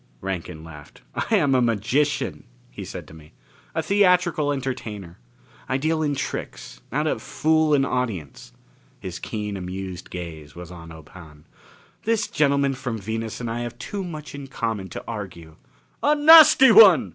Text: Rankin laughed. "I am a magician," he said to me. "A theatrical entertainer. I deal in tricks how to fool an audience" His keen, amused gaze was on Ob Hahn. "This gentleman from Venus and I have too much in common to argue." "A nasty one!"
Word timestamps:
Rankin 0.19 0.63
laughed. 0.63 1.03
"I 1.13 1.35
am 1.35 1.53
a 1.53 1.61
magician," 1.61 2.45
he 2.71 2.83
said 2.83 3.07
to 3.07 3.13
me. 3.13 3.33
"A 3.75 3.83
theatrical 3.83 4.51
entertainer. 4.51 5.19
I 5.69 5.77
deal 5.77 6.01
in 6.01 6.15
tricks 6.15 6.81
how 6.91 7.03
to 7.03 7.19
fool 7.19 7.75
an 7.75 7.85
audience" 7.85 8.51
His 8.99 9.19
keen, 9.19 9.55
amused 9.55 10.09
gaze 10.09 10.55
was 10.55 10.71
on 10.71 10.91
Ob 10.91 11.09
Hahn. 11.09 11.45
"This 12.01 12.27
gentleman 12.27 12.73
from 12.73 12.97
Venus 12.97 13.39
and 13.39 13.47
I 13.47 13.59
have 13.59 13.77
too 13.77 14.03
much 14.03 14.33
in 14.33 14.47
common 14.47 14.89
to 14.89 15.03
argue." 15.07 15.57
"A 16.01 16.15
nasty 16.15 16.71
one!" 16.71 17.09